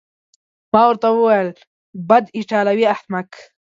ما 0.73 0.81
ورته 0.87 1.07
وویل: 1.13 1.49
بد، 2.09 2.23
ایټالوی 2.37 2.85
احمق. 2.95 3.29